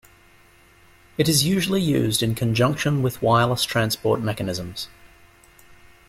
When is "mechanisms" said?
4.19-4.87